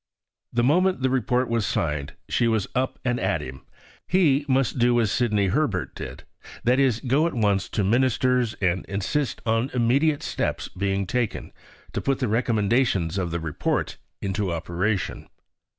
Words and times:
The 0.51 0.63
moment 0.63 1.03
the 1.03 1.11
Report 1.11 1.47
was 1.47 1.63
signed 1.63 2.13
she 2.27 2.47
was 2.47 2.65
up 2.73 2.97
and 3.05 3.19
at 3.19 3.39
him. 3.41 3.63
He 4.07 4.45
must 4.47 4.79
do 4.79 4.99
as 4.99 5.11
Sidney 5.11 5.49
Herbert 5.49 5.93
did; 5.93 6.23
that 6.63 6.79
is, 6.79 7.01
go 7.01 7.27
at 7.27 7.35
once 7.35 7.69
to 7.69 7.83
Ministers 7.83 8.55
and 8.55 8.83
insist 8.87 9.43
on 9.45 9.69
immediate 9.75 10.23
steps 10.23 10.69
being 10.69 11.05
taken 11.05 11.51
to 11.93 12.01
put 12.01 12.17
the 12.17 12.27
recommendations 12.27 13.19
of 13.19 13.29
the 13.29 13.39
Report 13.39 13.97
into 14.23 14.51
operation. 14.51 15.27